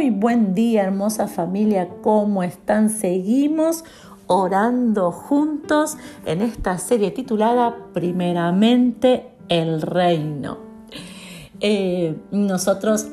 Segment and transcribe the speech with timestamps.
[0.00, 1.90] Muy buen día, hermosa familia.
[2.00, 2.88] ¿Cómo están?
[2.88, 3.84] Seguimos
[4.28, 10.56] orando juntos en esta serie titulada Primeramente el Reino.
[11.60, 13.08] Eh, nosotros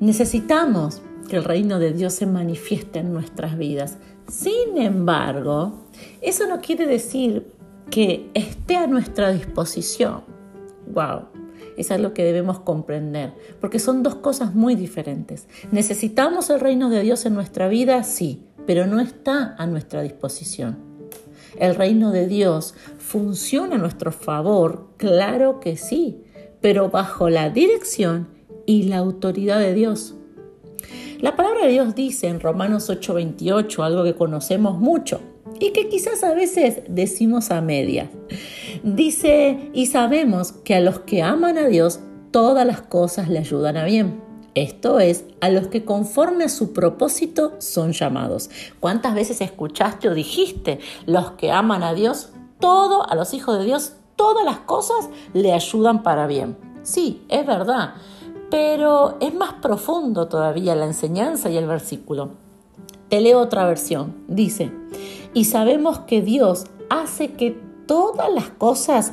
[0.00, 3.98] necesitamos que el reino de Dios se manifieste en nuestras vidas.
[4.26, 5.84] Sin embargo,
[6.22, 7.52] eso no quiere decir
[7.88, 10.22] que esté a nuestra disposición.
[10.92, 11.28] Wow,
[11.90, 15.48] es lo que debemos comprender, porque son dos cosas muy diferentes.
[15.70, 18.02] ¿Necesitamos el reino de Dios en nuestra vida?
[18.04, 20.78] Sí, pero no está a nuestra disposición.
[21.58, 24.88] ¿El reino de Dios funciona a nuestro favor?
[24.96, 26.22] Claro que sí,
[26.60, 28.28] pero bajo la dirección
[28.66, 30.14] y la autoridad de Dios.
[31.20, 35.20] La palabra de Dios dice en Romanos 8:28 algo que conocemos mucho
[35.60, 38.08] y que quizás a veces decimos a medias.
[38.82, 42.00] Dice, y sabemos que a los que aman a Dios,
[42.32, 44.20] todas las cosas le ayudan a bien.
[44.54, 48.50] Esto es, a los que conforme a su propósito son llamados.
[48.80, 53.64] ¿Cuántas veces escuchaste o dijiste, los que aman a Dios, todo, a los hijos de
[53.64, 56.56] Dios, todas las cosas le ayudan para bien?
[56.82, 57.94] Sí, es verdad,
[58.50, 62.30] pero es más profundo todavía la enseñanza y el versículo.
[63.08, 64.16] Te leo otra versión.
[64.26, 64.72] Dice,
[65.34, 69.12] y sabemos que Dios hace que todas las cosas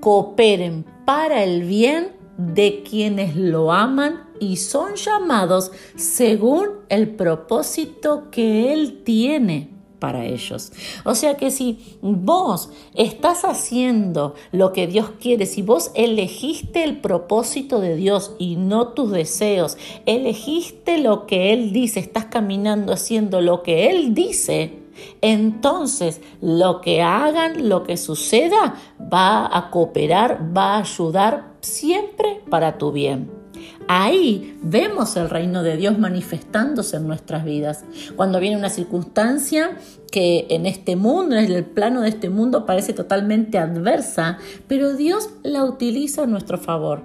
[0.00, 8.72] cooperen para el bien de quienes lo aman y son llamados según el propósito que
[8.72, 9.70] Él tiene
[10.04, 10.70] para ellos.
[11.04, 17.00] O sea que si vos estás haciendo lo que Dios quiere, si vos elegiste el
[17.00, 23.40] propósito de Dios y no tus deseos, elegiste lo que Él dice, estás caminando haciendo
[23.40, 24.83] lo que Él dice,
[25.20, 28.74] entonces lo que hagan, lo que suceda,
[29.12, 33.44] va a cooperar, va a ayudar siempre para tu bien.
[33.86, 37.84] Ahí vemos el reino de Dios manifestándose en nuestras vidas.
[38.16, 39.76] Cuando viene una circunstancia
[40.10, 44.38] que en este mundo, en el plano de este mundo, parece totalmente adversa,
[44.68, 47.02] pero Dios la utiliza a nuestro favor.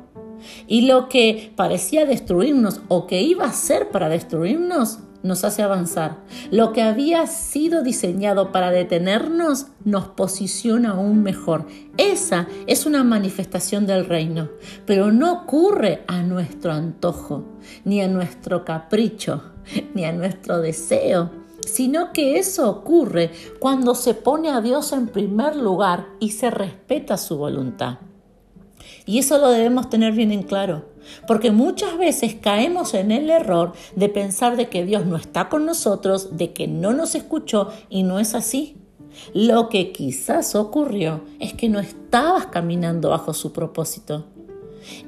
[0.68, 6.18] Y lo que parecía destruirnos o que iba a ser para destruirnos, nos hace avanzar.
[6.52, 11.66] Lo que había sido diseñado para detenernos nos posiciona aún mejor.
[11.98, 14.50] Esa es una manifestación del reino,
[14.86, 17.46] pero no ocurre a nuestro antojo,
[17.86, 19.44] ni a nuestro capricho,
[19.94, 21.32] ni a nuestro deseo,
[21.66, 27.18] sino que eso ocurre cuando se pone a Dios en primer lugar y se respeta
[27.18, 28.00] su voluntad.
[29.06, 30.86] Y eso lo debemos tener bien en claro.
[31.28, 35.66] Porque muchas veces caemos en el error de pensar de que Dios no está con
[35.66, 38.78] nosotros, de que no nos escuchó y no es así.
[39.34, 44.26] Lo que quizás ocurrió es que no estabas caminando bajo su propósito.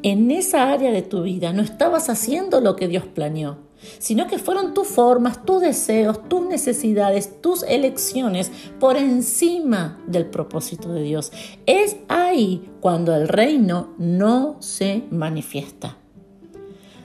[0.04, 3.58] En esa área de tu vida no estabas haciendo lo que Dios planeó,
[4.00, 10.94] sino que fueron tus formas, tus deseos, tus necesidades, tus elecciones por encima del propósito
[10.94, 11.32] de Dios.
[11.66, 15.98] Es ahí cuando el reino no se manifiesta.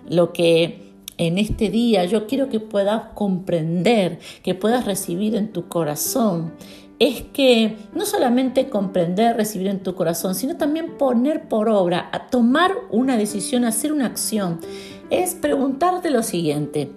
[0.08, 5.68] Lo que en este día yo quiero que puedas comprender, que puedas recibir en tu
[5.68, 6.52] corazón,
[6.98, 12.28] es que no solamente comprender, recibir en tu corazón, sino también poner por obra, a
[12.28, 14.60] tomar una decisión, hacer una acción,
[15.10, 16.90] es preguntarte lo siguiente.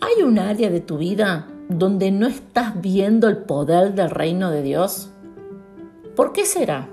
[0.00, 4.62] ¿Hay un área de tu vida donde no estás viendo el poder del reino de
[4.62, 5.10] Dios?
[6.14, 6.88] ¿Por qué será?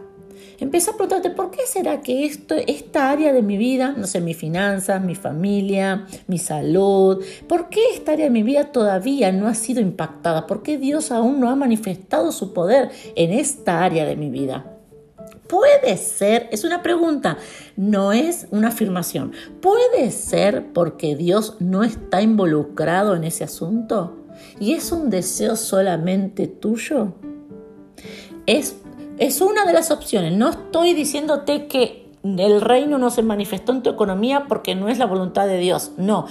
[0.59, 4.22] Empieza a preguntarte, ¿por qué será que esto, esta área de mi vida, no sé,
[4.22, 9.48] mis finanzas, mi familia, mi salud, ¿por qué esta área de mi vida todavía no
[9.48, 10.48] ha sido impactada?
[10.48, 14.72] ¿Por qué Dios aún no ha manifestado su poder en esta área de mi vida?
[15.53, 17.38] Puede ser, es una pregunta,
[17.78, 19.34] no es una afirmación.
[19.62, 24.18] ¿Puede ser porque Dios no está involucrado en ese asunto?
[24.59, 27.14] ¿Y es un deseo solamente tuyo?
[28.47, 28.78] Es
[29.20, 30.34] es una de las opciones.
[30.34, 34.97] No estoy diciéndote que el reino no se manifestó en tu economía porque no es
[34.97, 35.91] la voluntad de Dios.
[35.97, 36.26] No,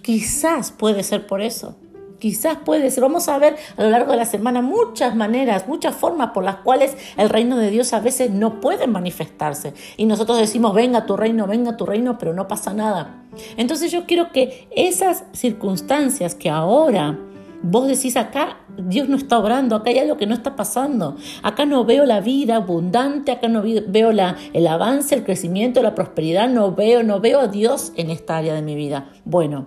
[0.00, 1.76] quizás puede ser por eso.
[2.22, 3.02] Quizás puede ser.
[3.02, 6.58] Vamos a ver a lo largo de la semana muchas maneras, muchas formas por las
[6.58, 9.74] cuales el reino de Dios a veces no puede manifestarse.
[9.96, 13.24] Y nosotros decimos, venga tu reino, venga tu reino, pero no pasa nada.
[13.56, 17.18] Entonces yo quiero que esas circunstancias que ahora
[17.64, 21.16] Vos decís acá, Dios no está obrando, acá hay algo que no está pasando.
[21.44, 26.48] Acá no veo la vida abundante, acá no veo el avance, el crecimiento, la prosperidad,
[26.48, 29.12] no veo, no veo a Dios en esta área de mi vida.
[29.24, 29.66] Bueno,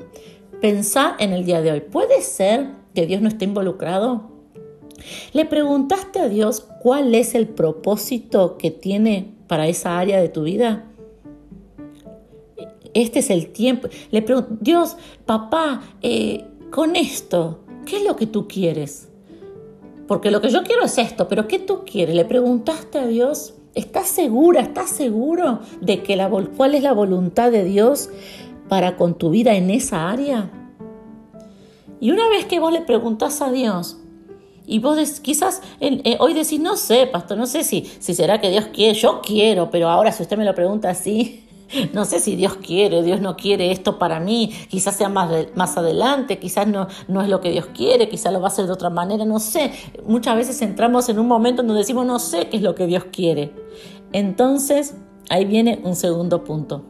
[0.65, 1.79] pensá en el día de hoy.
[1.79, 4.31] ¿Puede ser que Dios no esté involucrado?
[5.31, 10.41] ¿Le preguntaste a Dios cuál es el propósito que tiene para esa área de tu
[10.41, 10.85] vida?
[12.95, 13.89] este es el tiempo.
[14.09, 14.25] Le
[14.59, 14.97] Dios,
[15.27, 19.09] papá, eh, con esto, ¿qué es lo que tú quieres?
[20.07, 22.15] Porque lo que yo quiero es esto, pero ¿qué tú quieres?
[22.15, 26.27] Le preguntaste a Dios, ¿estás segura, estás seguro de que la,
[26.57, 28.09] cuál es la voluntad de Dios
[28.67, 30.49] para con tu vida en esa área?
[31.99, 33.97] Y una vez que vos le preguntás a Dios,
[34.67, 38.49] y vos quizás eh, hoy decís, no sé, pastor, no sé si, si será que
[38.49, 41.45] Dios quiere, yo quiero, pero ahora si usted me lo pregunta así,
[41.93, 45.77] no sé si Dios quiere, Dios no quiere esto para mí, quizás sea más, más
[45.77, 48.71] adelante, quizás no, no es lo que Dios quiere, quizás lo va a hacer de
[48.71, 49.71] otra manera, no sé.
[50.05, 52.87] Muchas veces entramos en un momento en donde decimos, no sé qué es lo que
[52.87, 53.53] Dios quiere.
[54.13, 54.95] Entonces,
[55.29, 56.83] ahí viene un segundo punto.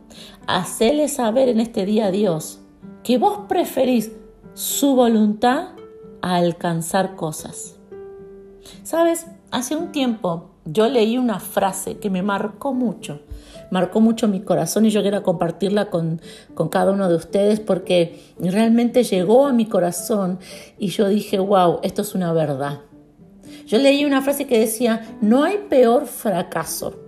[0.47, 2.59] Hacele saber en este día a Dios
[3.03, 4.11] que vos preferís
[4.53, 5.69] su voluntad
[6.21, 7.75] a alcanzar cosas.
[8.83, 13.21] Sabes, hace un tiempo yo leí una frase que me marcó mucho,
[13.69, 16.19] marcó mucho mi corazón y yo quiero compartirla con,
[16.55, 20.39] con cada uno de ustedes porque realmente llegó a mi corazón
[20.79, 22.81] y yo dije, wow, esto es una verdad.
[23.67, 27.04] Yo leí una frase que decía, no hay peor fracaso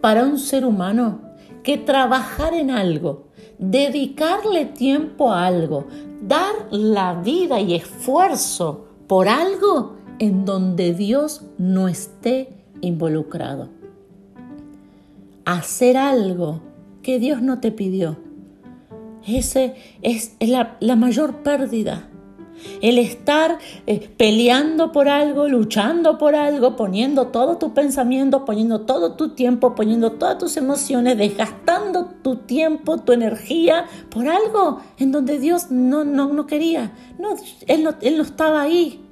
[0.00, 1.20] para un ser humano
[1.62, 5.86] que trabajar en algo, dedicarle tiempo a algo,
[6.22, 12.48] dar la vida y esfuerzo por algo en donde Dios no esté
[12.80, 13.68] involucrado.
[15.44, 16.60] Hacer algo
[17.02, 18.16] que Dios no te pidió.
[19.26, 22.09] Ese es la mayor pérdida
[22.80, 29.12] el estar eh, peleando por algo, luchando por algo, poniendo todo tu pensamiento, poniendo todo
[29.12, 35.38] tu tiempo, poniendo todas tus emociones, desgastando tu tiempo, tu energía por algo en donde
[35.38, 36.92] Dios no, no, no quería.
[37.18, 37.30] No
[37.66, 39.04] él, no, él no estaba ahí.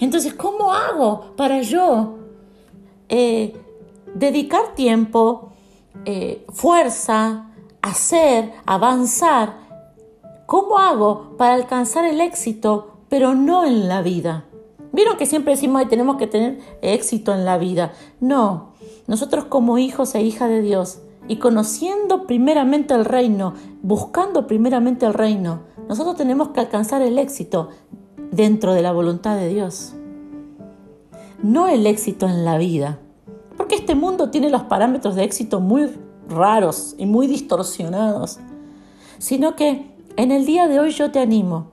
[0.00, 2.18] Entonces, ¿cómo hago para yo
[3.08, 3.54] eh,
[4.14, 5.52] dedicar tiempo,
[6.04, 7.50] eh, fuerza,
[7.82, 9.61] hacer, avanzar
[10.52, 14.44] ¿Cómo hago para alcanzar el éxito, pero no en la vida?
[14.92, 17.94] Vieron que siempre decimos que tenemos que tener éxito en la vida.
[18.20, 18.74] No,
[19.06, 25.14] nosotros como hijos e hijas de Dios y conociendo primeramente el reino, buscando primeramente el
[25.14, 27.70] reino, nosotros tenemos que alcanzar el éxito
[28.30, 29.94] dentro de la voluntad de Dios.
[31.42, 32.98] No el éxito en la vida.
[33.56, 35.88] Porque este mundo tiene los parámetros de éxito muy
[36.28, 38.38] raros y muy distorsionados.
[39.16, 41.70] Sino que en el día de hoy yo te animo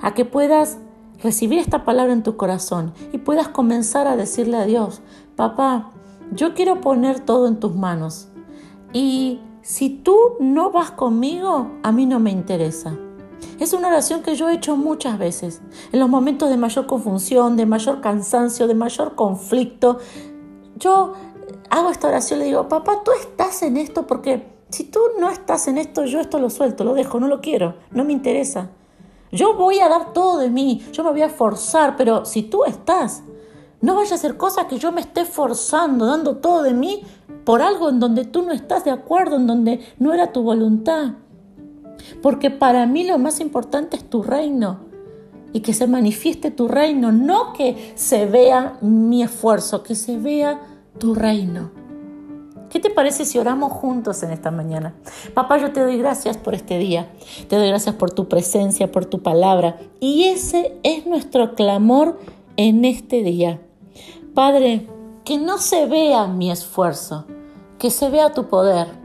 [0.00, 0.78] a que puedas
[1.22, 5.02] recibir esta palabra en tu corazón y puedas comenzar a decirle a Dios,
[5.36, 5.90] papá,
[6.32, 8.28] yo quiero poner todo en tus manos
[8.92, 12.96] y si tú no vas conmigo, a mí no me interesa.
[13.58, 15.60] Es una oración que yo he hecho muchas veces,
[15.92, 19.98] en los momentos de mayor confusión, de mayor cansancio, de mayor conflicto.
[20.76, 21.12] Yo
[21.68, 25.30] hago esta oración y le digo, papá, tú estás en esto porque si tú no
[25.30, 28.70] estás en esto, yo esto lo suelto, lo dejo, no lo quiero, no me interesa.
[29.32, 32.64] Yo voy a dar todo de mí, yo me voy a forzar, pero si tú
[32.64, 33.22] estás,
[33.80, 37.02] no vaya a hacer cosas que yo me esté forzando, dando todo de mí
[37.44, 41.12] por algo en donde tú no estás de acuerdo, en donde no era tu voluntad.
[42.22, 44.80] Porque para mí lo más importante es tu reino
[45.52, 50.60] y que se manifieste tu reino, no que se vea mi esfuerzo, que se vea
[50.98, 51.79] tu reino.
[52.70, 54.94] ¿Qué te parece si oramos juntos en esta mañana?
[55.34, 57.10] Papá, yo te doy gracias por este día.
[57.48, 59.78] Te doy gracias por tu presencia, por tu palabra.
[59.98, 62.20] Y ese es nuestro clamor
[62.56, 63.60] en este día.
[64.34, 64.86] Padre,
[65.24, 67.26] que no se vea mi esfuerzo,
[67.80, 68.99] que se vea tu poder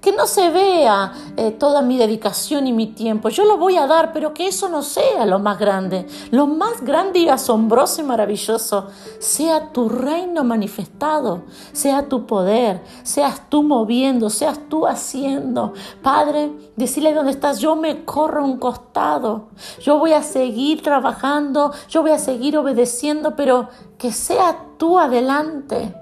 [0.00, 3.28] que no se vea eh, toda mi dedicación y mi tiempo.
[3.28, 6.06] Yo lo voy a dar, pero que eso no sea lo más grande.
[6.30, 8.88] Lo más grande y asombroso y maravilloso
[9.18, 15.72] sea tu reino manifestado, sea tu poder, seas tú moviendo, seas tú haciendo.
[16.02, 19.48] Padre, decirle dónde estás, yo me corro un costado.
[19.80, 25.94] Yo voy a seguir trabajando, yo voy a seguir obedeciendo, pero que sea tú adelante.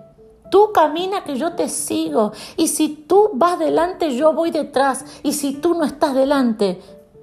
[0.51, 2.33] Tú camina que yo te sigo.
[2.57, 5.05] Y si tú vas delante, yo voy detrás.
[5.23, 6.81] Y si tú no estás delante,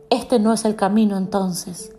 [0.10, 1.94] este no es el camino entonces.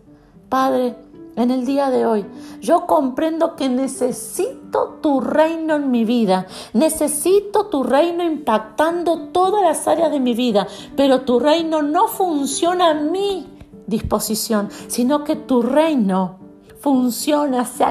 [0.48, 0.96] Padre,
[1.36, 2.24] en el día de hoy,
[2.60, 6.46] yo comprendo que necesito tu reino en mi vida.
[6.72, 10.68] Necesito tu reino impactando todas las áreas de mi vida.
[10.96, 13.48] Pero tu reino no funciona a mi
[13.86, 16.38] disposición, sino que tu reino
[16.80, 17.84] funciona, se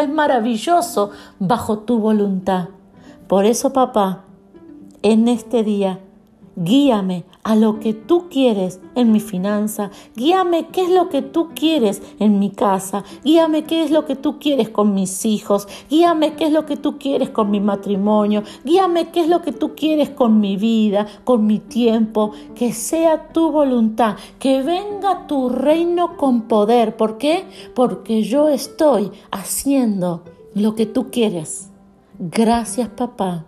[0.00, 2.68] es maravilloso bajo tu voluntad.
[3.26, 4.24] Por eso, papá,
[5.02, 6.00] en este día
[6.60, 9.92] Guíame a lo que tú quieres en mi finanza.
[10.16, 13.04] Guíame qué es lo que tú quieres en mi casa.
[13.22, 15.68] Guíame qué es lo que tú quieres con mis hijos.
[15.88, 18.42] Guíame qué es lo que tú quieres con mi matrimonio.
[18.64, 22.32] Guíame qué es lo que tú quieres con mi vida, con mi tiempo.
[22.56, 24.16] Que sea tu voluntad.
[24.40, 26.96] Que venga tu reino con poder.
[26.96, 27.44] ¿Por qué?
[27.76, 30.24] Porque yo estoy haciendo
[30.54, 31.70] lo que tú quieres.
[32.18, 33.46] Gracias papá.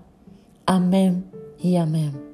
[0.65, 1.29] Amén
[1.61, 2.30] y amén.